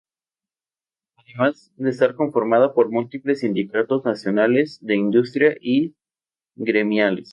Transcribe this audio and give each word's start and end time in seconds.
Además 1.15 1.71
de 1.75 1.91
estar 1.91 2.15
conformada 2.15 2.73
por 2.73 2.89
múltiples 2.89 3.41
sindicatos 3.41 4.03
nacionales 4.03 4.79
de 4.81 4.95
industria 4.95 5.55
y 5.61 5.93
gremiales. 6.55 7.29